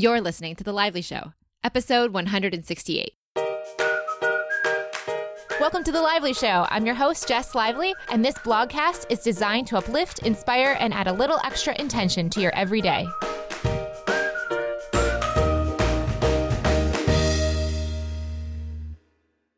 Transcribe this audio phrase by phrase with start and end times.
[0.00, 1.32] You're listening to The Lively Show,
[1.64, 3.14] episode 168.
[5.58, 6.68] Welcome to The Lively Show.
[6.70, 11.08] I'm your host, Jess Lively, and this blogcast is designed to uplift, inspire, and add
[11.08, 13.08] a little extra intention to your everyday.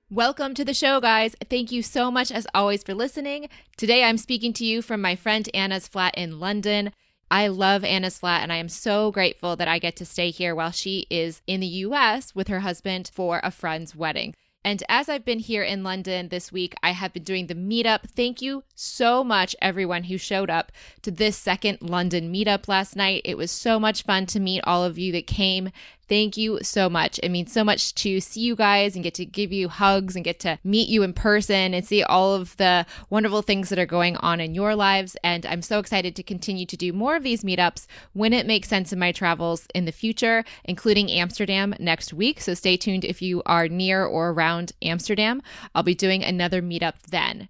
[0.08, 1.36] Welcome to the show, guys.
[1.50, 3.50] Thank you so much, as always, for listening.
[3.76, 6.92] Today, I'm speaking to you from my friend Anna's flat in London.
[7.30, 10.54] I love Anna's flat, and I am so grateful that I get to stay here
[10.54, 14.34] while she is in the US with her husband for a friend's wedding.
[14.62, 18.10] And as I've been here in London this week, I have been doing the meetup.
[18.10, 20.70] Thank you so much, everyone who showed up
[21.00, 23.22] to this second London meetup last night.
[23.24, 25.70] It was so much fun to meet all of you that came.
[26.10, 27.20] Thank you so much.
[27.22, 30.24] It means so much to see you guys and get to give you hugs and
[30.24, 33.86] get to meet you in person and see all of the wonderful things that are
[33.86, 35.16] going on in your lives.
[35.22, 38.66] And I'm so excited to continue to do more of these meetups when it makes
[38.66, 42.40] sense in my travels in the future, including Amsterdam next week.
[42.40, 45.40] So stay tuned if you are near or around Amsterdam.
[45.76, 47.48] I'll be doing another meetup then.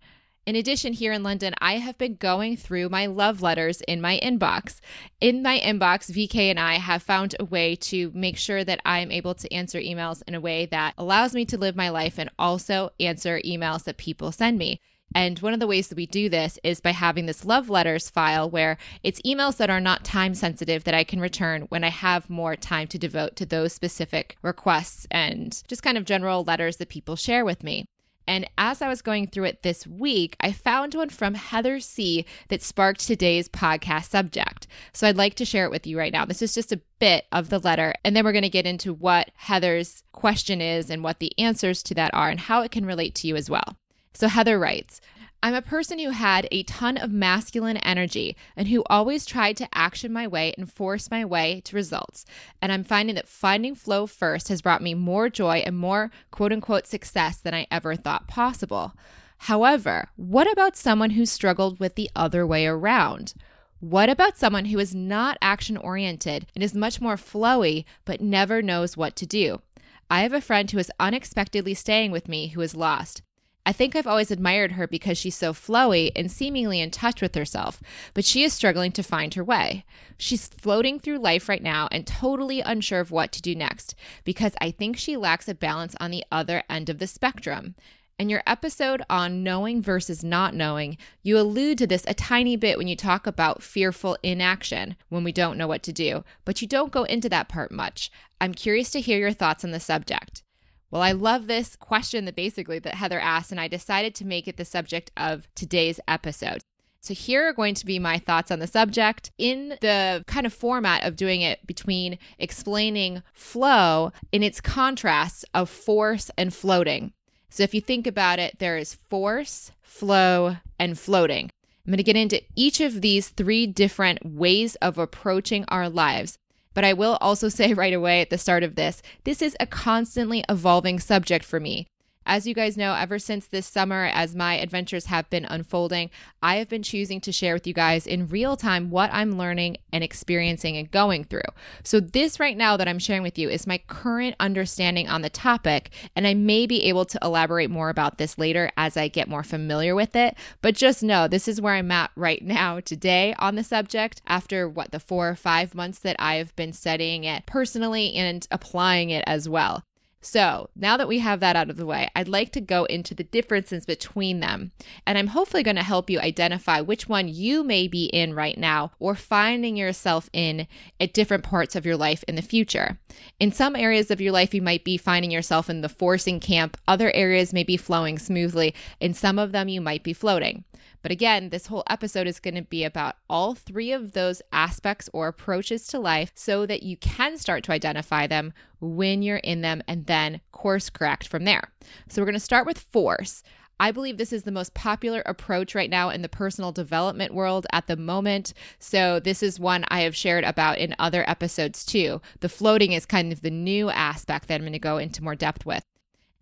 [0.51, 4.19] In addition, here in London, I have been going through my love letters in my
[4.21, 4.81] inbox.
[5.21, 8.99] In my inbox, VK and I have found a way to make sure that I
[8.99, 12.19] am able to answer emails in a way that allows me to live my life
[12.19, 14.81] and also answer emails that people send me.
[15.15, 18.11] And one of the ways that we do this is by having this love letters
[18.11, 21.91] file where it's emails that are not time sensitive that I can return when I
[21.91, 26.79] have more time to devote to those specific requests and just kind of general letters
[26.79, 27.87] that people share with me.
[28.31, 32.25] And as I was going through it this week, I found one from Heather C
[32.47, 34.69] that sparked today's podcast subject.
[34.93, 36.27] So I'd like to share it with you right now.
[36.27, 38.95] This is just a bit of the letter, and then we're going to get into
[38.95, 42.87] what Heather's question is and what the answers to that are and how it can
[42.87, 43.77] relate to you as well.
[44.15, 45.01] So Heather writes,
[45.43, 49.69] I'm a person who had a ton of masculine energy and who always tried to
[49.73, 52.27] action my way and force my way to results.
[52.61, 56.53] And I'm finding that finding flow first has brought me more joy and more quote
[56.53, 58.93] unquote success than I ever thought possible.
[59.39, 63.33] However, what about someone who struggled with the other way around?
[63.79, 68.61] What about someone who is not action oriented and is much more flowy but never
[68.61, 69.63] knows what to do?
[70.11, 73.23] I have a friend who is unexpectedly staying with me who is lost.
[73.67, 77.35] I think I've always admired her because she's so flowy and seemingly in touch with
[77.35, 77.83] herself,
[78.15, 79.85] but she is struggling to find her way.
[80.17, 83.95] She's floating through life right now and totally unsure of what to do next
[84.25, 87.75] because I think she lacks a balance on the other end of the spectrum.
[88.19, 92.77] In your episode on knowing versus not knowing, you allude to this a tiny bit
[92.77, 96.69] when you talk about fearful inaction when we don't know what to do, but you
[96.69, 98.11] don't go into that part much.
[98.41, 100.43] I'm curious to hear your thoughts on the subject.
[100.91, 104.49] Well, I love this question that basically that Heather asked, and I decided to make
[104.49, 106.63] it the subject of today's episode.
[107.03, 110.53] So, here are going to be my thoughts on the subject in the kind of
[110.53, 117.13] format of doing it between explaining flow in its contrasts of force and floating.
[117.49, 121.51] So, if you think about it, there is force, flow, and floating.
[121.87, 126.37] I'm going to get into each of these three different ways of approaching our lives.
[126.81, 129.67] But I will also say right away at the start of this, this is a
[129.67, 131.87] constantly evolving subject for me.
[132.31, 136.11] As you guys know, ever since this summer, as my adventures have been unfolding,
[136.41, 139.79] I have been choosing to share with you guys in real time what I'm learning
[139.93, 141.41] and experiencing and going through.
[141.83, 145.29] So, this right now that I'm sharing with you is my current understanding on the
[145.29, 149.27] topic, and I may be able to elaborate more about this later as I get
[149.27, 150.37] more familiar with it.
[150.63, 154.69] But just know this is where I'm at right now today on the subject after
[154.69, 159.11] what the four or five months that I have been studying it personally and applying
[159.11, 159.83] it as well.
[160.23, 163.15] So, now that we have that out of the way, I'd like to go into
[163.15, 164.73] the differences between them.
[165.07, 168.59] And I'm hopefully going to help you identify which one you may be in right
[168.59, 170.67] now or finding yourself in
[171.01, 172.99] at different parts of your life in the future.
[173.39, 176.77] In some areas of your life, you might be finding yourself in the forcing camp,
[176.87, 180.65] other areas may be flowing smoothly, and some of them you might be floating.
[181.03, 185.09] But again, this whole episode is going to be about all three of those aspects
[185.13, 189.61] or approaches to life so that you can start to identify them when you're in
[189.61, 191.71] them and then course correct from there.
[192.09, 193.43] So we're going to start with force.
[193.81, 197.67] I believe this is the most popular approach right now in the personal development world
[197.73, 198.53] at the moment.
[198.79, 202.21] So, this is one I have shared about in other episodes too.
[202.41, 205.35] The floating is kind of the new aspect that I'm going to go into more
[205.35, 205.83] depth with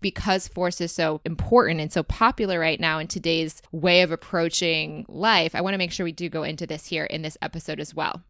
[0.00, 5.04] because force is so important and so popular right now in today's way of approaching
[5.08, 7.80] life, I want to make sure we do go into this here in this episode
[7.80, 8.22] as well.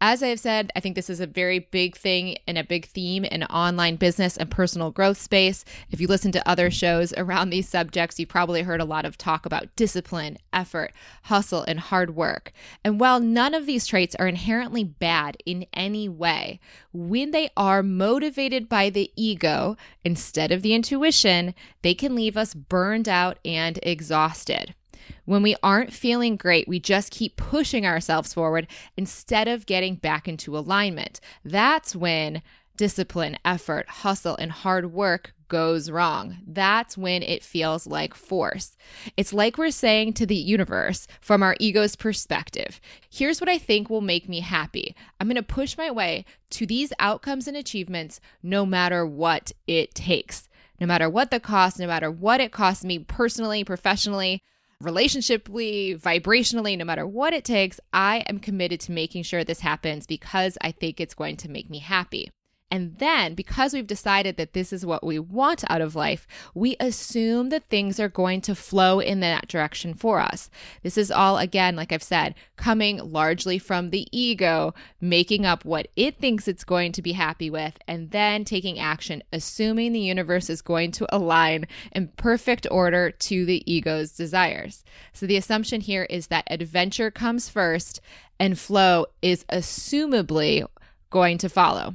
[0.00, 2.86] As I have said, I think this is a very big thing and a big
[2.86, 5.64] theme in online business and personal growth space.
[5.90, 9.16] If you listen to other shows around these subjects, you've probably heard a lot of
[9.16, 10.92] talk about discipline, effort,
[11.24, 12.52] hustle, and hard work.
[12.84, 16.60] And while none of these traits are inherently bad in any way,
[16.92, 22.54] when they are motivated by the ego instead of the intuition, they can leave us
[22.54, 24.74] burned out and exhausted.
[25.24, 28.66] When we aren't feeling great, we just keep pushing ourselves forward
[28.96, 31.20] instead of getting back into alignment.
[31.44, 32.42] That's when
[32.76, 36.38] discipline, effort, hustle, and hard work goes wrong.
[36.46, 38.76] That's when it feels like force.
[39.16, 43.88] It's like we're saying to the universe from our ego's perspective here's what I think
[43.88, 44.96] will make me happy.
[45.20, 49.94] I'm going to push my way to these outcomes and achievements no matter what it
[49.94, 50.48] takes.
[50.80, 54.42] No matter what the cost, no matter what it costs me personally, professionally,
[54.84, 60.06] relationshiply, vibrationally, no matter what it takes, I am committed to making sure this happens
[60.06, 62.30] because I think it's going to make me happy.
[62.74, 66.26] And then, because we've decided that this is what we want out of life,
[66.56, 70.50] we assume that things are going to flow in that direction for us.
[70.82, 75.86] This is all, again, like I've said, coming largely from the ego, making up what
[75.94, 80.50] it thinks it's going to be happy with, and then taking action, assuming the universe
[80.50, 84.82] is going to align in perfect order to the ego's desires.
[85.12, 88.00] So the assumption here is that adventure comes first
[88.40, 90.66] and flow is assumably
[91.10, 91.94] going to follow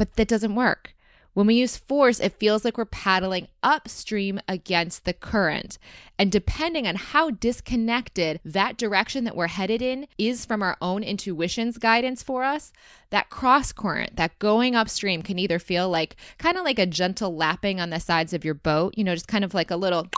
[0.00, 0.94] but that doesn't work.
[1.34, 5.76] When we use force, it feels like we're paddling upstream against the current.
[6.18, 11.02] And depending on how disconnected that direction that we're headed in is from our own
[11.02, 12.72] intuition's guidance for us,
[13.10, 17.36] that cross current, that going upstream can either feel like kind of like a gentle
[17.36, 20.08] lapping on the sides of your boat, you know, just kind of like a little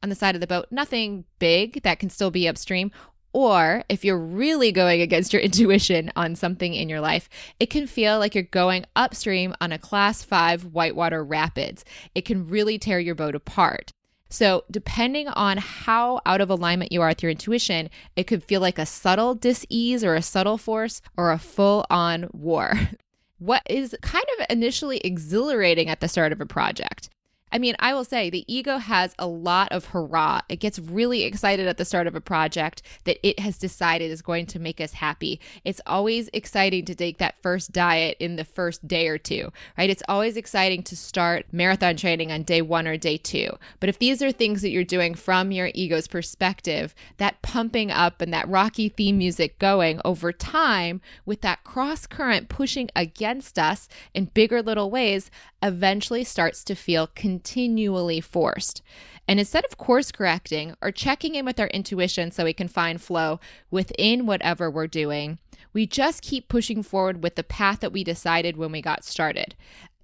[0.00, 2.92] on the side of the boat, nothing big that can still be upstream,
[3.32, 7.28] or if you're really going against your intuition on something in your life,
[7.58, 11.84] it can feel like you're going upstream on a class five whitewater rapids.
[12.14, 13.92] It can really tear your boat apart.
[14.32, 18.60] So, depending on how out of alignment you are with your intuition, it could feel
[18.60, 22.72] like a subtle dis ease or a subtle force or a full on war.
[23.38, 27.08] what is kind of initially exhilarating at the start of a project
[27.52, 30.42] I mean, I will say the ego has a lot of hurrah.
[30.48, 34.22] It gets really excited at the start of a project that it has decided is
[34.22, 35.40] going to make us happy.
[35.64, 39.90] It's always exciting to take that first diet in the first day or two, right?
[39.90, 43.50] It's always exciting to start marathon training on day one or day two.
[43.80, 48.20] But if these are things that you're doing from your ego's perspective, that pumping up
[48.20, 53.88] and that rocky theme music going over time with that cross current pushing against us
[54.14, 55.30] in bigger little ways
[55.62, 57.06] eventually starts to feel
[57.40, 58.82] continually forced.
[59.26, 63.00] And instead of course correcting or checking in with our intuition so we can find
[63.00, 63.40] flow
[63.70, 65.38] within whatever we're doing,
[65.72, 69.54] we just keep pushing forward with the path that we decided when we got started,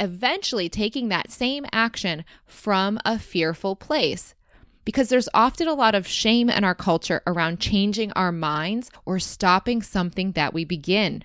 [0.00, 4.34] eventually taking that same action from a fearful place.
[4.86, 9.18] Because there's often a lot of shame in our culture around changing our minds or
[9.18, 11.24] stopping something that we begin.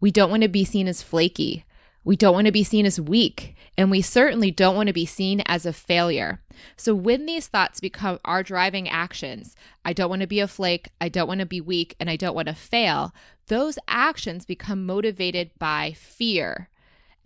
[0.00, 1.64] We don't want to be seen as flaky.
[2.04, 5.06] We don't want to be seen as weak, and we certainly don't want to be
[5.06, 6.42] seen as a failure.
[6.76, 9.56] So, when these thoughts become our driving actions,
[9.86, 12.16] I don't want to be a flake, I don't want to be weak, and I
[12.16, 13.14] don't want to fail,
[13.46, 16.68] those actions become motivated by fear.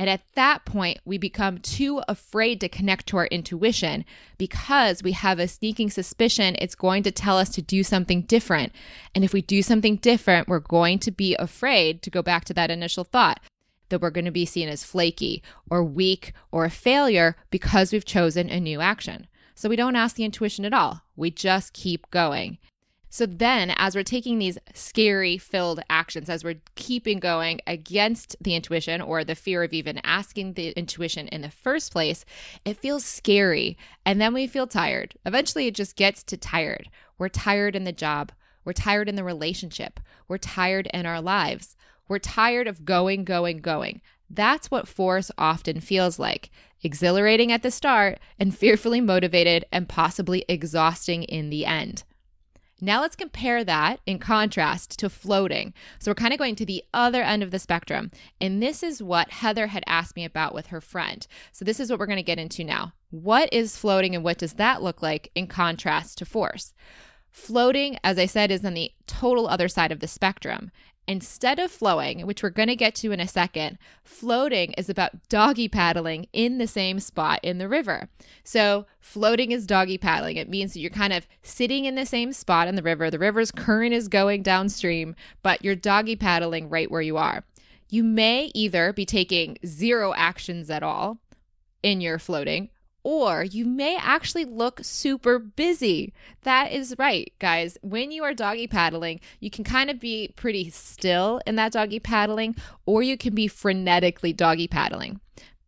[0.00, 4.04] And at that point, we become too afraid to connect to our intuition
[4.38, 8.72] because we have a sneaking suspicion it's going to tell us to do something different.
[9.12, 12.54] And if we do something different, we're going to be afraid to go back to
[12.54, 13.40] that initial thought
[13.88, 18.04] that we're going to be seen as flaky or weak or a failure because we've
[18.04, 19.26] chosen a new action.
[19.54, 21.02] So we don't ask the intuition at all.
[21.16, 22.58] We just keep going.
[23.10, 28.54] So then, as we're taking these scary filled actions, as we're keeping going against the
[28.54, 32.26] intuition or the fear of even asking the intuition in the first place,
[32.66, 33.78] it feels scary.
[34.04, 35.14] And then we feel tired.
[35.24, 36.90] Eventually, it just gets to tired.
[37.16, 38.30] We're tired in the job.
[38.64, 40.00] We're tired in the relationship.
[40.28, 41.76] We're tired in our lives.
[42.08, 44.00] We're tired of going, going, going.
[44.30, 46.50] That's what force often feels like
[46.82, 52.04] exhilarating at the start and fearfully motivated and possibly exhausting in the end.
[52.80, 55.74] Now let's compare that in contrast to floating.
[55.98, 58.12] So we're kind of going to the other end of the spectrum.
[58.40, 61.26] And this is what Heather had asked me about with her friend.
[61.50, 62.92] So this is what we're going to get into now.
[63.10, 66.72] What is floating and what does that look like in contrast to force?
[67.32, 70.70] Floating, as I said, is on the total other side of the spectrum.
[71.08, 75.26] Instead of flowing, which we're going to get to in a second, floating is about
[75.30, 78.10] doggy paddling in the same spot in the river.
[78.44, 80.36] So, floating is doggy paddling.
[80.36, 83.10] It means that you're kind of sitting in the same spot in the river.
[83.10, 87.42] The river's current is going downstream, but you're doggy paddling right where you are.
[87.88, 91.20] You may either be taking zero actions at all
[91.82, 92.68] in your floating,
[93.02, 96.12] or you may actually look super busy.
[96.42, 97.78] That is right, guys.
[97.82, 102.00] When you are doggy paddling, you can kind of be pretty still in that doggy
[102.00, 105.20] paddling, or you can be frenetically doggy paddling.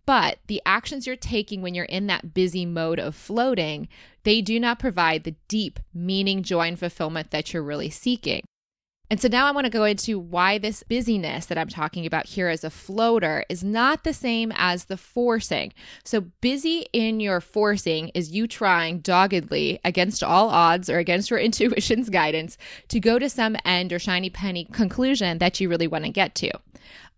[0.06, 3.88] But the actions you're taking when you're in that busy mode of floating,
[4.24, 8.42] they do not provide the deep meaning, joy, and fulfillment that you're really seeking.
[9.10, 12.26] And so now I want to go into why this busyness that I'm talking about
[12.26, 15.72] here as a floater is not the same as the forcing.
[16.04, 21.38] So, busy in your forcing is you trying doggedly against all odds or against your
[21.50, 22.56] intuition's guidance
[22.88, 26.36] to go to some end or shiny penny conclusion that you really want to get
[26.36, 26.52] to.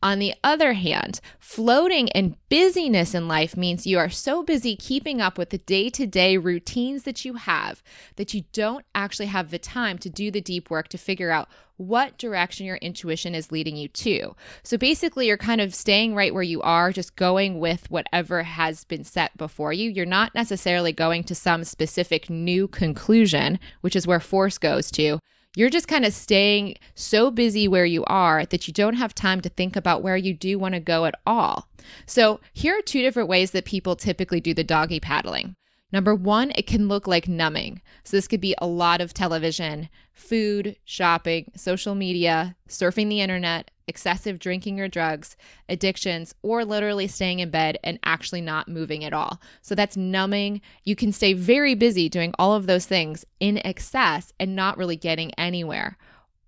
[0.03, 5.21] On the other hand, floating and busyness in life means you are so busy keeping
[5.21, 7.85] up with the day to day routines that you have
[8.17, 11.49] that you don't actually have the time to do the deep work to figure out
[11.87, 14.35] what direction your intuition is leading you to.
[14.63, 18.85] So basically, you're kind of staying right where you are, just going with whatever has
[18.85, 19.91] been set before you.
[19.91, 25.19] You're not necessarily going to some specific new conclusion, which is where force goes to
[25.55, 29.41] you're just kind of staying so busy where you are that you don't have time
[29.43, 31.69] to think about where you do want to go at all.
[32.07, 35.57] So, here are two different ways that people typically do the doggy paddling.
[35.93, 37.83] Number one, it can look like numbing.
[38.03, 43.71] So, this could be a lot of television, food, shopping, social media, surfing the internet,
[43.87, 45.37] excessive drinking or drugs,
[45.69, 49.41] addictions, or literally staying in bed and actually not moving at all.
[49.61, 50.63] So, that's numbing.
[50.83, 54.97] You can stay very busy doing all of those things in excess and not really
[54.97, 55.99] getting anywhere.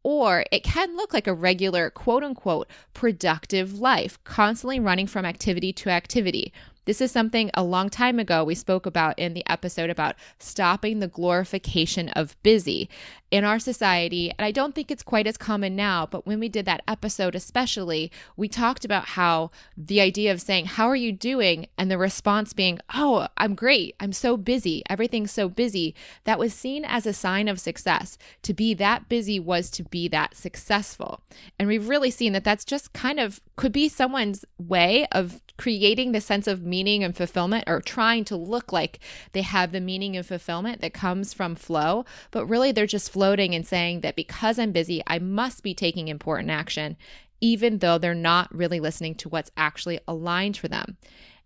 [0.02, 5.72] Or it can look like a regular, quote unquote, productive life, constantly running from activity
[5.74, 6.52] to activity
[6.84, 10.98] this is something a long time ago we spoke about in the episode about stopping
[10.98, 12.88] the glorification of busy
[13.34, 14.30] in our society.
[14.38, 17.34] And I don't think it's quite as common now, but when we did that episode,
[17.34, 21.66] especially, we talked about how the idea of saying, How are you doing?
[21.76, 23.96] and the response being, Oh, I'm great.
[23.98, 24.84] I'm so busy.
[24.88, 25.96] Everything's so busy.
[26.22, 28.18] That was seen as a sign of success.
[28.42, 31.20] To be that busy was to be that successful.
[31.58, 36.12] And we've really seen that that's just kind of could be someone's way of creating
[36.12, 38.99] the sense of meaning and fulfillment or trying to look like
[39.31, 43.54] they have the meaning and fulfillment that comes from flow, but really they're just floating
[43.54, 46.97] and saying that because I'm busy, I must be taking important action,
[47.40, 50.97] even though they're not really listening to what's actually aligned for them.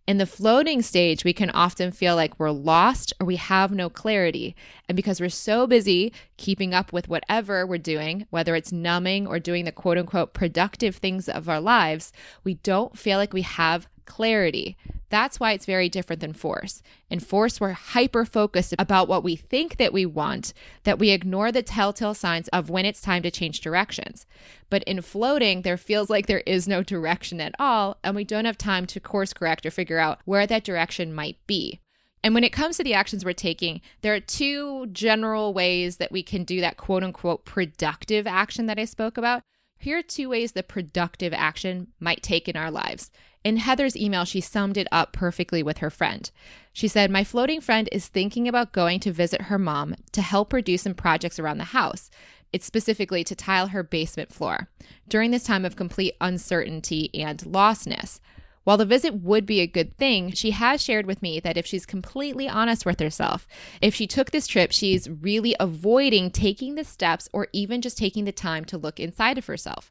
[0.06, 3.90] In the floating stage, we can often feel like we're lost or we have no
[3.90, 4.56] clarity.
[4.88, 9.38] And because we're so busy keeping up with whatever we're doing, whether it's numbing or
[9.38, 12.10] doing the quote unquote productive things of our lives,
[12.42, 14.76] we don't feel like we have clarity.
[15.10, 16.82] That's why it's very different than force.
[17.08, 20.52] In force, we're hyper focused about what we think that we want,
[20.84, 24.26] that we ignore the telltale signs of when it's time to change directions.
[24.68, 28.44] But in floating, there feels like there is no direction at all, and we don't
[28.44, 31.80] have time to course correct or figure out where that direction might be.
[32.22, 36.12] And when it comes to the actions we're taking, there are two general ways that
[36.12, 39.42] we can do that quote unquote productive action that I spoke about.
[39.78, 43.10] Here are two ways that productive action might take in our lives.
[43.44, 46.28] In Heather's email, she summed it up perfectly with her friend.
[46.72, 50.52] She said, My floating friend is thinking about going to visit her mom to help
[50.52, 52.10] her do some projects around the house.
[52.52, 54.68] It's specifically to tile her basement floor
[55.08, 58.20] during this time of complete uncertainty and lostness.
[58.68, 61.64] While the visit would be a good thing, she has shared with me that if
[61.64, 63.48] she's completely honest with herself,
[63.80, 68.26] if she took this trip, she's really avoiding taking the steps or even just taking
[68.26, 69.90] the time to look inside of herself.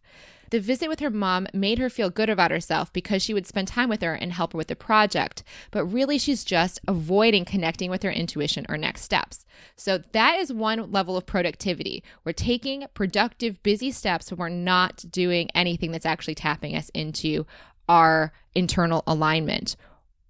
[0.52, 3.68] The visit with her mom made her feel good about herself because she would spend
[3.68, 7.90] time with her and help her with the project, but really she's just avoiding connecting
[7.90, 9.44] with her intuition or next steps.
[9.76, 12.04] So that is one level of productivity.
[12.24, 17.48] We're taking productive, busy steps, but we're not doing anything that's actually tapping us into
[17.88, 19.76] our internal alignment.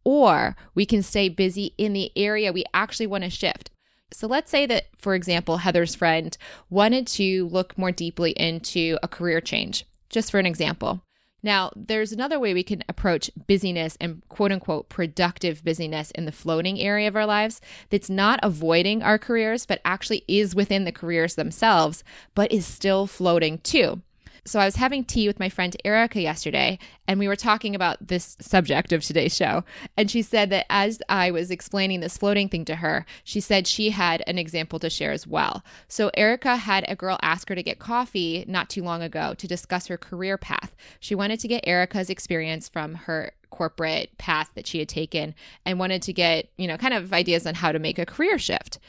[0.04, 3.72] Or we can stay busy in the area we actually want to shift.
[4.12, 6.38] So let's say that, for example, Heather's friend
[6.70, 11.02] wanted to look more deeply into a career change, just for an example.
[11.44, 16.32] Now, there's another way we can approach busyness and quote unquote productive busyness in the
[16.32, 20.92] floating area of our lives that's not avoiding our careers, but actually is within the
[20.92, 24.02] careers themselves, but is still floating too.
[24.48, 28.08] So I was having tea with my friend Erica yesterday, and we were talking about
[28.08, 29.66] this subject of today's show.
[29.98, 33.68] And she said that as I was explaining this floating thing to her, she said
[33.68, 35.66] she had an example to share as well.
[35.90, 39.48] So Erica had a girl ask her to get coffee not too long ago to
[39.48, 40.78] discuss her career path.
[41.02, 45.36] She wanted to get Erica's experience from her corporate path that she had taken
[45.66, 48.40] and wanted to get, you know, kind of ideas on how to make a career
[48.40, 48.80] shift.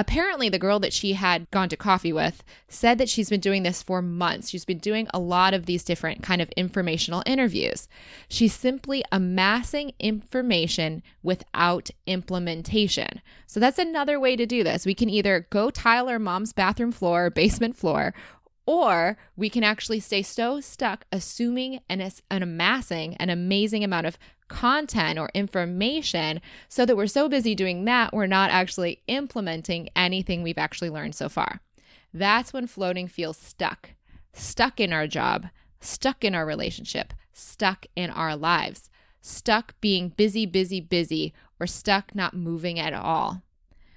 [0.00, 3.64] Apparently, the girl that she had gone to coffee with said that she's been doing
[3.64, 4.48] this for months.
[4.48, 7.88] She's been doing a lot of these different kind of informational interviews.
[8.28, 13.20] She's simply amassing information without implementation.
[13.48, 14.86] So that's another way to do this.
[14.86, 18.14] We can either go tile our mom's bathroom floor, basement floor,
[18.66, 24.18] or we can actually stay so stuck assuming and, and amassing an amazing amount of
[24.48, 30.42] content or information so that we're so busy doing that, we're not actually implementing anything
[30.42, 31.60] we've actually learned so far.
[32.12, 33.90] That's when floating feels stuck,
[34.32, 35.46] stuck in our job,
[35.80, 38.90] stuck in our relationship, stuck in our lives,
[39.20, 43.42] stuck being busy, busy, busy, or stuck not moving at all.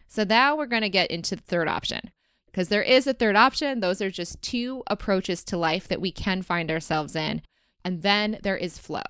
[0.07, 2.11] So now we're going to get into the third option
[2.47, 3.79] because there is a third option.
[3.79, 7.41] Those are just two approaches to life that we can find ourselves in.
[7.83, 9.01] And then there is flow.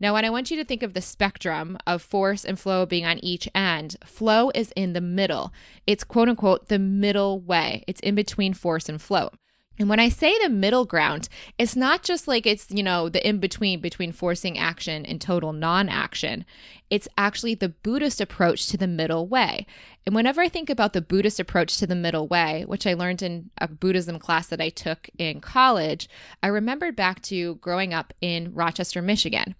[0.00, 3.04] Now, when I want you to think of the spectrum of force and flow being
[3.04, 5.52] on each end, flow is in the middle.
[5.86, 9.30] It's quote unquote the middle way, it's in between force and flow.
[9.78, 13.26] And when I say the middle ground, it's not just like it's, you know, the
[13.26, 16.44] in between between forcing action and total non action.
[16.90, 19.66] It's actually the Buddhist approach to the middle way.
[20.06, 23.22] And whenever I think about the Buddhist approach to the middle way, which I learned
[23.22, 26.08] in a Buddhism class that I took in college,
[26.42, 29.54] I remembered back to growing up in Rochester, Michigan.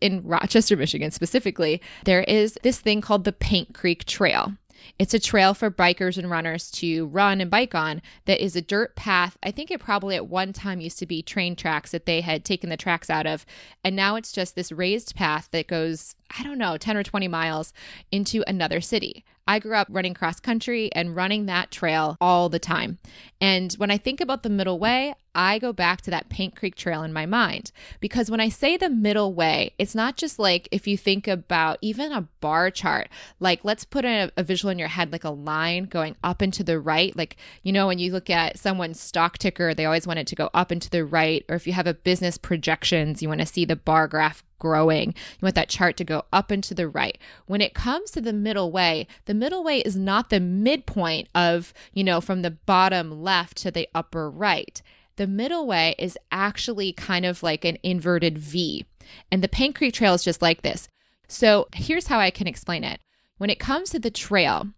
[0.00, 4.54] In Rochester, Michigan specifically, there is this thing called the Paint Creek Trail.
[4.98, 8.62] It's a trail for bikers and runners to run and bike on that is a
[8.62, 9.36] dirt path.
[9.42, 12.44] I think it probably at one time used to be train tracks that they had
[12.44, 13.46] taken the tracks out of.
[13.84, 17.28] And now it's just this raised path that goes, I don't know, 10 or 20
[17.28, 17.72] miles
[18.10, 19.24] into another city.
[19.46, 22.98] I grew up running cross country and running that trail all the time.
[23.40, 26.74] And when I think about the middle way, I go back to that Paint Creek
[26.74, 27.72] Trail in my mind.
[28.00, 31.78] Because when I say the middle way, it's not just like if you think about
[31.80, 33.08] even a bar chart,
[33.38, 36.52] like let's put a, a visual in your head, like a line going up and
[36.54, 37.16] to the right.
[37.16, 40.36] Like, you know, when you look at someone's stock ticker, they always want it to
[40.36, 41.44] go up and to the right.
[41.48, 45.08] Or if you have a business projections, you want to see the bar graph growing.
[45.08, 47.18] You want that chart to go up and to the right.
[47.46, 51.74] When it comes to the middle way, the middle way is not the midpoint of,
[51.92, 54.80] you know, from the bottom left to the upper right.
[55.16, 58.86] The middle way is actually kind of like an inverted V.
[59.30, 60.88] And the Paint Creek Trail is just like this.
[61.28, 63.00] So here's how I can explain it.
[63.38, 64.68] When it comes to the trail,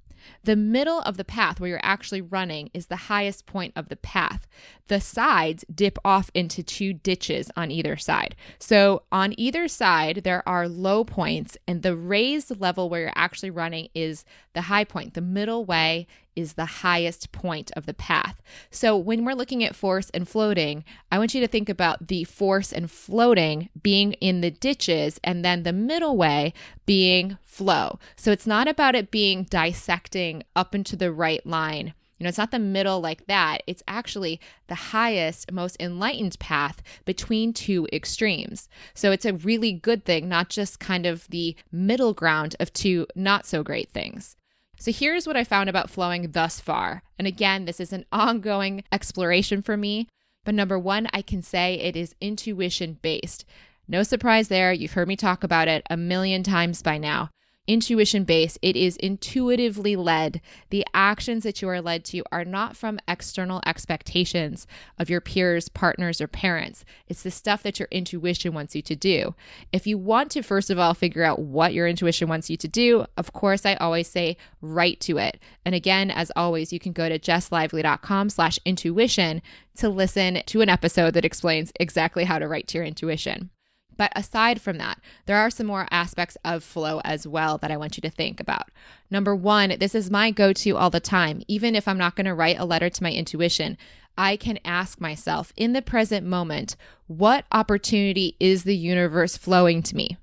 [0.45, 3.97] the middle of the path where you're actually running is the highest point of the
[3.97, 4.47] path.
[4.89, 8.37] The sides dip off into two ditches on either side.
[8.59, 13.51] So on either side, there are low points, and the raised level where you're actually
[13.51, 15.15] running is the high point.
[15.15, 18.43] The middle way is the highest point of the path.
[18.71, 22.25] So when we're looking at force and floating, I want you to think about the
[22.25, 26.53] force and floating being in the ditches and then the middle way
[26.87, 27.99] being flow.
[28.17, 31.95] So it's not about it being dissecting up into the right line.
[32.23, 33.65] You know, it's not the middle like that.
[33.67, 38.69] It's actually the highest, most enlightened path between two extremes.
[38.95, 43.09] So it's a really good thing, not just kind of the middle ground of two
[43.17, 44.37] not so great things.
[44.83, 47.05] So here's what I found about flowing thus far.
[47.17, 50.09] And again, this is an ongoing exploration for me.
[50.45, 53.45] But number one, I can say it is intuition based.
[53.87, 54.73] No surprise there.
[54.73, 57.31] You've heard me talk about it a million times by now
[57.67, 60.41] intuition based, it is intuitively led.
[60.71, 64.67] The actions that you are led to are not from external expectations
[64.99, 66.85] of your peers, partners, or parents.
[67.07, 69.35] It's the stuff that your intuition wants you to do.
[69.73, 72.69] If you want to, first of all, figure out what your intuition wants you to
[72.69, 75.39] do, of course, I always say write to it.
[75.65, 79.41] And again, as always, you can go to jesslively.com slash intuition
[79.77, 83.51] to listen to an episode that explains exactly how to write to your intuition.
[83.97, 87.77] But aside from that, there are some more aspects of flow as well that I
[87.77, 88.71] want you to think about.
[89.11, 91.43] Number one, this is my go to all the time.
[91.49, 93.77] Even if I'm not going to write a letter to my intuition,
[94.17, 96.77] I can ask myself in the present moment,
[97.07, 100.17] what opportunity is the universe flowing to me?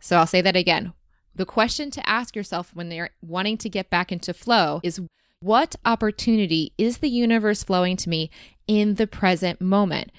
[0.00, 0.92] So I'll say that again.
[1.34, 5.00] The question to ask yourself when you're wanting to get back into flow is
[5.40, 8.30] what opportunity is the universe flowing to me
[8.66, 10.12] in the present moment?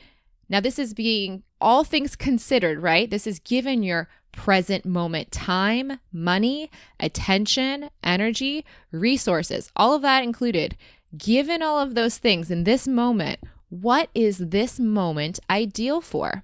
[0.50, 3.10] Now, this is being all things considered, right?
[3.10, 10.78] This is given your present moment time, money, attention, energy, resources, all of that included.
[11.18, 16.44] Given all of those things in this moment, what is this moment ideal for?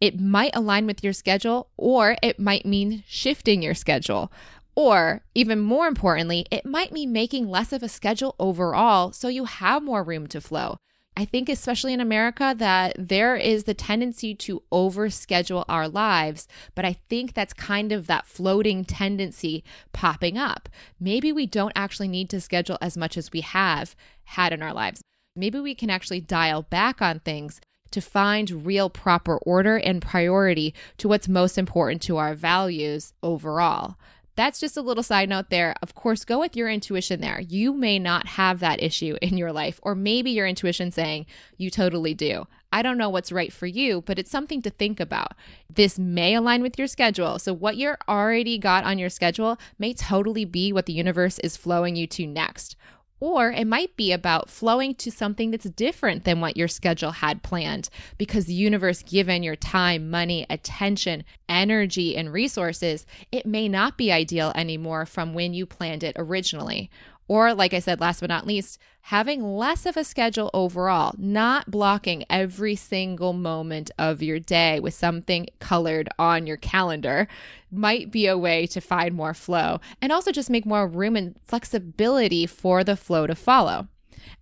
[0.00, 4.32] It might align with your schedule, or it might mean shifting your schedule.
[4.74, 9.44] Or, even more importantly, it might mean making less of a schedule overall so you
[9.44, 10.78] have more room to flow.
[11.16, 16.48] I think, especially in America, that there is the tendency to overschedule our lives.
[16.74, 20.68] But I think that's kind of that floating tendency popping up.
[20.98, 24.74] Maybe we don't actually need to schedule as much as we have had in our
[24.74, 25.02] lives.
[25.36, 27.60] Maybe we can actually dial back on things
[27.92, 33.96] to find real proper order and priority to what's most important to our values overall.
[34.36, 35.74] That's just a little side note there.
[35.80, 37.40] Of course, go with your intuition there.
[37.40, 41.70] You may not have that issue in your life, or maybe your intuition saying you
[41.70, 42.46] totally do.
[42.72, 45.34] I don't know what's right for you, but it's something to think about.
[45.72, 47.38] This may align with your schedule.
[47.38, 51.56] So, what you're already got on your schedule may totally be what the universe is
[51.56, 52.74] flowing you to next.
[53.24, 57.42] Or it might be about flowing to something that's different than what your schedule had
[57.42, 63.96] planned because the universe, given your time, money, attention, energy, and resources, it may not
[63.96, 66.90] be ideal anymore from when you planned it originally.
[67.26, 71.70] Or, like I said, last but not least, having less of a schedule overall, not
[71.70, 77.26] blocking every single moment of your day with something colored on your calendar
[77.70, 81.34] might be a way to find more flow and also just make more room and
[81.44, 83.88] flexibility for the flow to follow.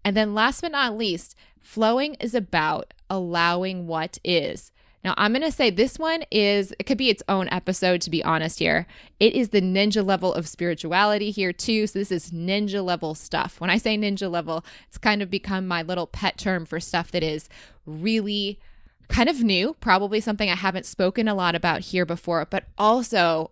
[0.04, 4.72] And then, last but not least, flowing is about allowing what is.
[5.04, 8.10] Now, I'm going to say this one is, it could be its own episode, to
[8.10, 8.86] be honest here.
[9.18, 11.86] It is the ninja level of spirituality here, too.
[11.88, 13.60] So, this is ninja level stuff.
[13.60, 17.10] When I say ninja level, it's kind of become my little pet term for stuff
[17.10, 17.48] that is
[17.84, 18.60] really
[19.08, 23.50] kind of new, probably something I haven't spoken a lot about here before, but also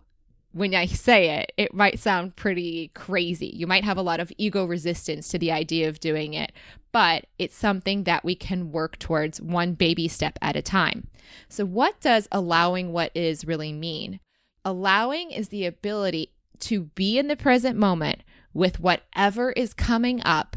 [0.53, 3.53] when I say it, it might sound pretty crazy.
[3.55, 6.53] You might have a lot of ego resistance to the idea of doing it,
[6.93, 11.09] but it's something that we can work towards one baby step at a time.
[11.49, 14.19] So, what does allowing what is really mean?
[14.65, 20.57] Allowing is the ability to be in the present moment with whatever is coming up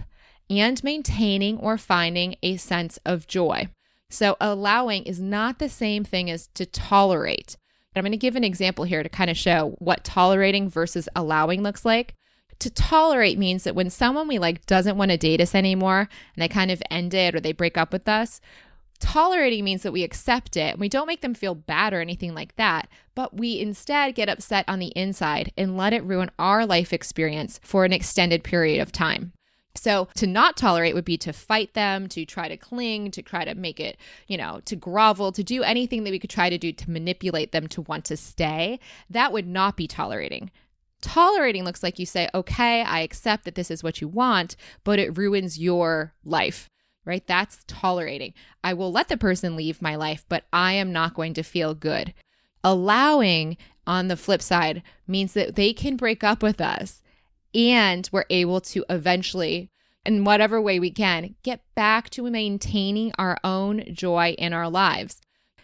[0.49, 3.69] and maintaining or finding a sense of joy.
[4.10, 7.58] So, allowing is not the same thing as to tolerate.
[7.95, 11.62] I'm going to give an example here to kind of show what tolerating versus allowing
[11.62, 12.15] looks like.
[12.60, 16.41] To tolerate means that when someone we like doesn't want to date us anymore and
[16.41, 18.39] they kind of end it or they break up with us,
[18.99, 22.34] tolerating means that we accept it and we don't make them feel bad or anything
[22.34, 26.65] like that, but we instead get upset on the inside and let it ruin our
[26.65, 29.34] life experience for an extended period of time.
[29.75, 33.43] So to not tolerate would be to fight them, to try to cling, to try
[33.43, 36.57] to make it, you know, to grovel, to do anything that we could try to
[36.57, 38.79] do to manipulate them to want to stay.
[39.09, 40.51] That would not be tolerating.
[41.01, 44.99] Tolerating looks like you say, okay, I accept that this is what you want, but
[44.99, 46.69] it ruins your life,
[47.03, 47.25] right?
[47.27, 48.33] That's tolerating.
[48.63, 51.73] I will let the person leave my life, but I am not going to feel
[51.73, 52.13] good.
[52.63, 57.02] Allowing, on the flip side, means that they can break up with us
[57.53, 59.69] and we're able to eventually
[60.05, 65.21] in whatever way we can get back to maintaining our own joy in our lives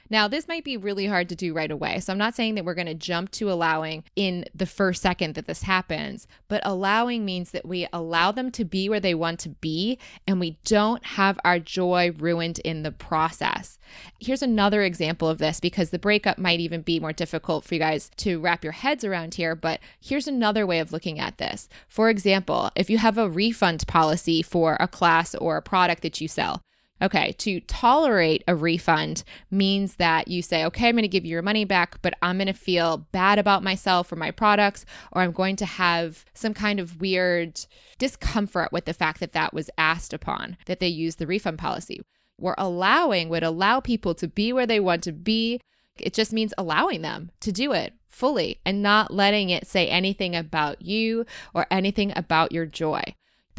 [0.09, 1.99] now, this might be really hard to do right away.
[1.99, 5.35] So I'm not saying that we're going to jump to allowing in the first second
[5.35, 9.39] that this happens, but allowing means that we allow them to be where they want
[9.41, 13.77] to be and we don't have our joy ruined in the process.
[14.19, 17.79] Here's another example of this because the breakup might even be more difficult for you
[17.79, 21.69] guys to wrap your heads around here, but here's another way of looking at this.
[21.87, 26.19] For example, if you have a refund policy for a class or a product that
[26.19, 26.61] you sell,
[27.01, 31.31] Okay, to tolerate a refund means that you say, okay, I'm going to give you
[31.31, 35.21] your money back, but I'm going to feel bad about myself or my products, or
[35.21, 37.65] I'm going to have some kind of weird
[37.97, 42.01] discomfort with the fact that that was asked upon, that they use the refund policy.
[42.37, 45.61] We're allowing would allow people to be where they want to be.
[45.97, 50.35] It just means allowing them to do it fully and not letting it say anything
[50.35, 53.01] about you or anything about your joy.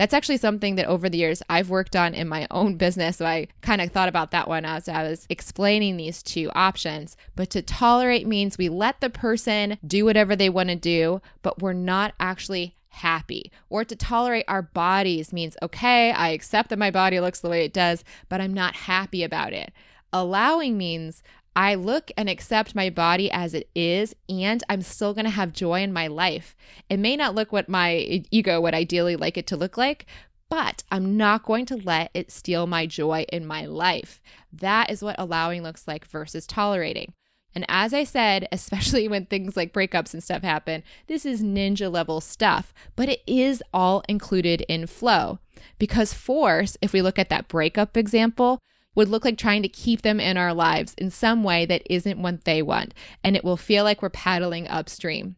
[0.01, 3.19] That's actually something that over the years I've worked on in my own business.
[3.19, 7.19] So I kind of thought about that one as I was explaining these two options.
[7.37, 11.61] But to tolerate means we let the person do whatever they want to do, but
[11.61, 13.53] we're not actually happy.
[13.69, 17.67] Or to tolerate our bodies means, okay, I accept that my body looks the way
[17.67, 19.71] it does, but I'm not happy about it.
[20.15, 21.23] Allowing means
[21.57, 25.53] I look and accept my body as it is, and I'm still going to have
[25.53, 26.57] joy in my life.
[26.89, 30.07] It may not look what my ego would ideally like it to look like,
[30.49, 34.21] but I'm not going to let it steal my joy in my life.
[34.53, 37.15] That is what allowing looks like versus tolerating.
[37.55, 41.91] And as I said, especially when things like breakups and stuff happen, this is ninja
[41.91, 45.39] level stuff, but it is all included in flow.
[45.79, 48.61] Because force, if we look at that breakup example,
[48.95, 52.21] would look like trying to keep them in our lives in some way that isn't
[52.21, 52.95] what they want.
[53.23, 55.37] And it will feel like we're paddling upstream.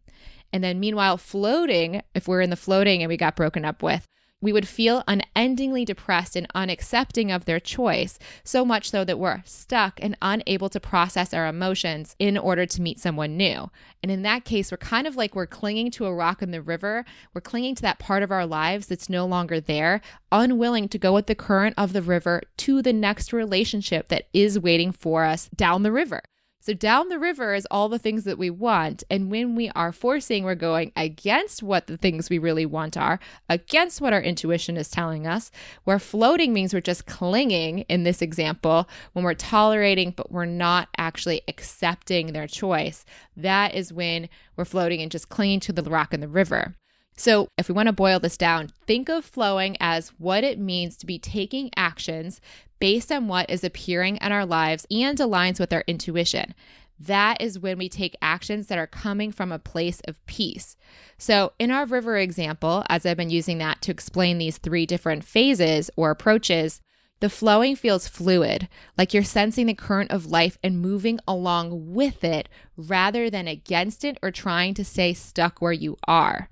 [0.52, 4.06] And then, meanwhile, floating, if we're in the floating and we got broken up with,
[4.42, 9.42] we would feel unendingly depressed and unaccepting of their choice, so much so that we're
[9.46, 13.70] stuck and unable to process our emotions in order to meet someone new.
[14.02, 16.60] And in that case, we're kind of like we're clinging to a rock in the
[16.60, 17.04] river.
[17.32, 20.00] We're clinging to that part of our lives that's no longer there,
[20.32, 24.58] unwilling to go with the current of the river to the next relationship that is
[24.58, 26.20] waiting for us down the river.
[26.62, 29.02] So down the river is all the things that we want.
[29.10, 33.18] And when we are forcing, we're going against what the things we really want are,
[33.48, 35.50] against what our intuition is telling us.
[35.82, 40.88] Where floating means we're just clinging in this example, when we're tolerating, but we're not
[40.96, 43.04] actually accepting their choice.
[43.36, 46.76] That is when we're floating and just clinging to the rock in the river.
[47.16, 50.96] So, if we want to boil this down, think of flowing as what it means
[50.96, 52.40] to be taking actions
[52.82, 56.52] based on what is appearing in our lives and aligns with our intuition.
[56.98, 60.76] That is when we take actions that are coming from a place of peace.
[61.16, 65.22] So, in our river example, as I've been using that to explain these three different
[65.22, 66.80] phases or approaches,
[67.20, 68.68] the flowing feels fluid,
[68.98, 74.04] like you're sensing the current of life and moving along with it rather than against
[74.04, 76.48] it or trying to stay stuck where you are.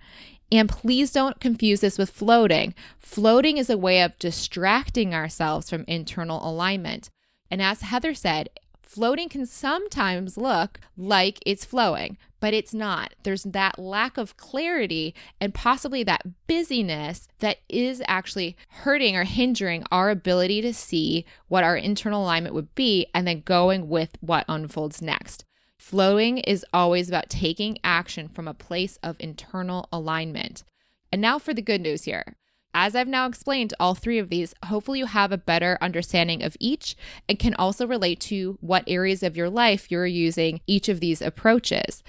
[0.53, 2.75] And please don't confuse this with floating.
[2.99, 7.09] Floating is a way of distracting ourselves from internal alignment.
[7.51, 8.51] And as Heather said,
[8.83, 13.15] floating can sometimes look like it's flowing, but it's not.
[13.23, 19.85] There's that lack of clarity and possibly that busyness that is actually hurting or hindering
[19.93, 24.45] our ability to see what our internal alignment would be and then going with what
[24.49, 25.45] unfolds next.
[25.81, 30.63] Flowing is always about taking action from a place of internal alignment.
[31.11, 32.37] And now for the good news here.
[32.75, 36.55] As I've now explained all three of these, hopefully you have a better understanding of
[36.61, 36.97] each
[37.31, 41.23] and can also relate to what areas of your life you're using each of these
[41.23, 42.05] approaches.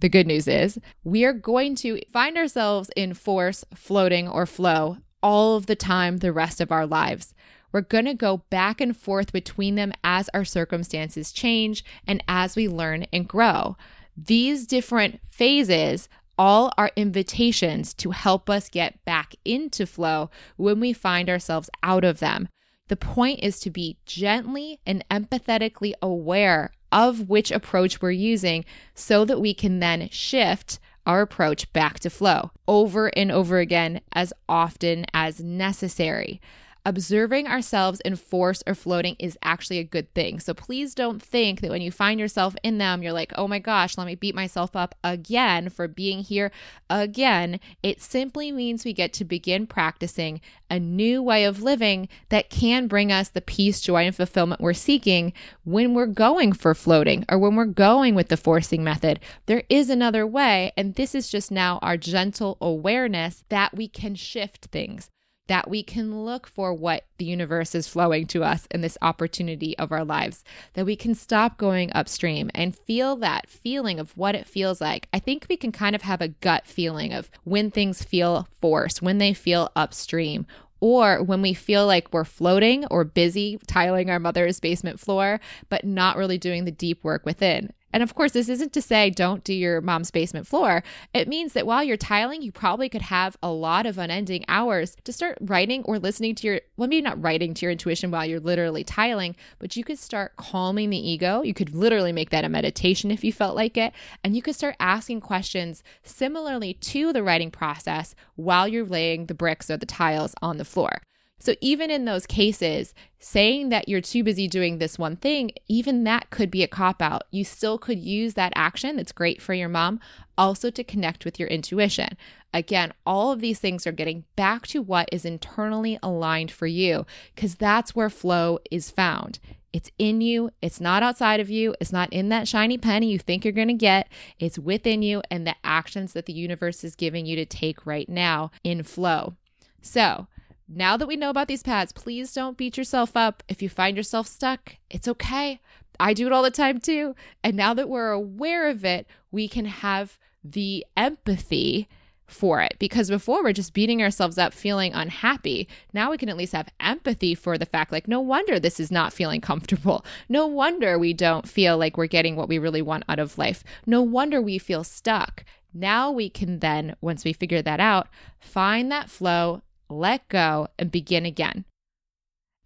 [0.00, 4.98] The good news is we are going to find ourselves in force, floating, or flow
[5.22, 7.32] all of the time the rest of our lives.
[7.76, 12.56] We're going to go back and forth between them as our circumstances change and as
[12.56, 13.76] we learn and grow.
[14.16, 16.08] These different phases
[16.38, 22.02] all are invitations to help us get back into flow when we find ourselves out
[22.02, 22.48] of them.
[22.88, 29.26] The point is to be gently and empathetically aware of which approach we're using so
[29.26, 34.32] that we can then shift our approach back to flow over and over again as
[34.48, 36.40] often as necessary
[36.86, 40.38] observing ourselves in force or floating is actually a good thing.
[40.38, 43.58] So please don't think that when you find yourself in them, you're like, oh my
[43.58, 46.52] gosh, let me beat myself up again for being here
[46.88, 47.58] again.
[47.82, 52.86] It simply means we get to begin practicing a new way of living that can
[52.86, 55.32] bring us the peace, joy, and fulfillment we're seeking
[55.64, 59.18] when we're going for floating or when we're going with the forcing method.
[59.46, 64.14] There is another way, and this is just now our gentle awareness that we can
[64.14, 65.10] shift things
[65.48, 69.76] that we can look for what the universe is flowing to us in this opportunity
[69.78, 74.34] of our lives, that we can stop going upstream and feel that feeling of what
[74.34, 75.08] it feels like.
[75.12, 79.02] I think we can kind of have a gut feeling of when things feel forced,
[79.02, 80.46] when they feel upstream,
[80.80, 85.84] or when we feel like we're floating or busy tiling our mother's basement floor, but
[85.84, 87.72] not really doing the deep work within.
[87.96, 90.82] And of course, this isn't to say don't do your mom's basement floor.
[91.14, 94.98] It means that while you're tiling, you probably could have a lot of unending hours
[95.04, 98.26] to start writing or listening to your, well, maybe not writing to your intuition while
[98.26, 101.40] you're literally tiling, but you could start calming the ego.
[101.40, 103.94] You could literally make that a meditation if you felt like it.
[104.22, 109.32] And you could start asking questions similarly to the writing process while you're laying the
[109.32, 111.00] bricks or the tiles on the floor.
[111.38, 116.04] So, even in those cases, saying that you're too busy doing this one thing, even
[116.04, 117.24] that could be a cop out.
[117.30, 120.00] You still could use that action that's great for your mom
[120.38, 122.16] also to connect with your intuition.
[122.54, 127.04] Again, all of these things are getting back to what is internally aligned for you
[127.34, 129.38] because that's where flow is found.
[129.72, 130.50] It's in you.
[130.62, 131.74] It's not outside of you.
[131.82, 134.08] It's not in that shiny penny you think you're going to get.
[134.38, 138.08] It's within you and the actions that the universe is giving you to take right
[138.08, 139.34] now in flow.
[139.82, 140.28] So,
[140.68, 143.42] now that we know about these pads, please don't beat yourself up.
[143.48, 145.60] If you find yourself stuck, it's okay.
[145.98, 147.14] I do it all the time too.
[147.42, 151.88] And now that we're aware of it, we can have the empathy
[152.26, 156.36] for it because before we're just beating ourselves up feeling unhappy now we can at
[156.36, 160.44] least have empathy for the fact like no wonder this is not feeling comfortable no
[160.44, 164.02] wonder we don't feel like we're getting what we really want out of life no
[164.02, 168.08] wonder we feel stuck now we can then once we figure that out
[168.40, 171.64] find that flow let go, and begin again.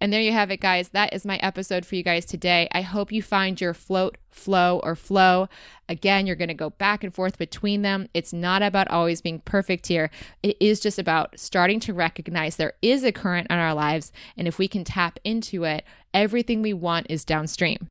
[0.03, 0.89] And there you have it, guys.
[0.91, 2.69] That is my episode for you guys today.
[2.73, 5.49] I hope you find your float, flow, or flow.
[5.91, 8.09] Again, you're going to go back and forth between them.
[8.15, 10.11] It's not about always being perfect here.
[10.43, 14.11] It is just about starting to recognize there is a current in our lives.
[14.39, 17.89] And if we can tap into it, everything we want is downstream.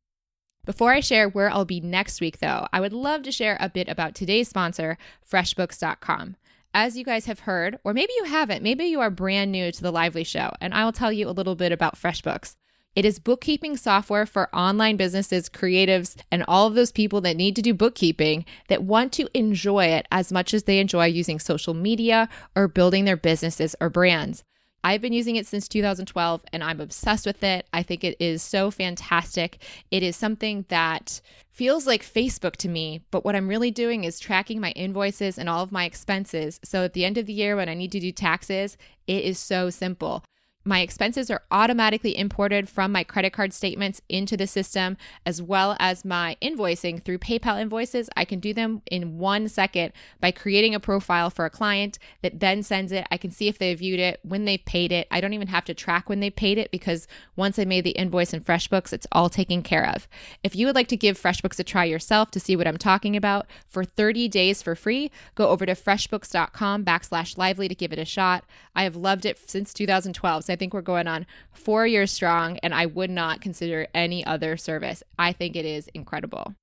[0.66, 3.70] Before I share where I'll be next week, though, I would love to share a
[3.70, 4.98] bit about today's sponsor,
[5.30, 6.38] FreshBooks.com.
[6.74, 9.82] As you guys have heard, or maybe you haven't, maybe you are brand new to
[9.82, 12.56] the Lively Show, and I will tell you a little bit about FreshBooks.
[12.96, 17.56] It is bookkeeping software for online businesses, creatives, and all of those people that need
[17.56, 21.74] to do bookkeeping that want to enjoy it as much as they enjoy using social
[21.74, 24.44] media or building their businesses or brands.
[24.84, 27.68] I've been using it since 2012 and I'm obsessed with it.
[27.74, 29.62] I think it is so fantastic.
[29.92, 34.20] It is something that feels like Facebook to me, but what I'm really doing is
[34.20, 36.60] tracking my invoices and all of my expenses.
[36.64, 39.38] So at the end of the year, when I need to do taxes, it is
[39.38, 40.24] so simple.
[40.66, 45.78] My expenses are automatically imported from my credit card statements into the system, as well
[45.80, 48.10] as my invoicing through PayPal invoices.
[48.18, 52.42] I can do them in one second by creating a profile for a client that
[52.42, 53.08] then sends it.
[53.10, 55.08] I can see if they viewed it, when they've paid it.
[55.10, 57.92] I don't even have to track when they paid it because once I made the
[57.92, 60.10] invoice in FreshBooks, it's all taken care of.
[60.44, 63.16] If you would like to give FreshBooks a try yourself to see what I'm talking
[63.16, 68.00] about for 30 days for free, go over to freshbooks.com backslash lively to give it
[68.00, 68.44] a shot.
[68.76, 70.50] I have loved it since 2012.
[70.50, 74.58] I think we're going on four years strong, and I would not consider any other
[74.58, 75.02] service.
[75.18, 76.54] I think it is incredible.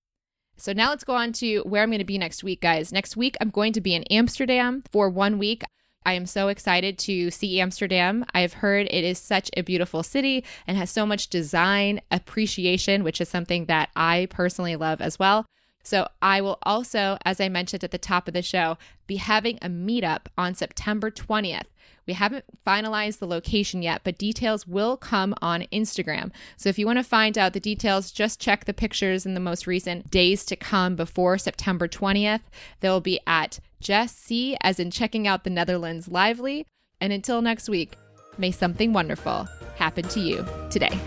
[0.57, 2.93] So now let's go on to where I'm going to be next week, guys.
[2.93, 5.65] Next week, I'm going to be in Amsterdam for one week.
[6.07, 8.25] I am so excited to see Amsterdam.
[8.33, 13.21] I've heard it is such a beautiful city and has so much design appreciation, which
[13.21, 15.47] is something that I personally love as well.
[15.87, 19.59] So, I will also, as I mentioned at the top of the show, be having
[19.63, 21.67] a meetup on September 20th.
[22.09, 26.33] We haven't finalized the location yet, but details will come on Instagram.
[26.57, 29.41] So if you want to find out the details, just check the pictures in the
[29.41, 32.43] most recent days to come before September 20th.
[32.81, 36.67] They'll be at Jess C, as in checking out the Netherlands lively.
[37.01, 37.95] And until next week,
[38.39, 40.99] may something wonderful happen to you today.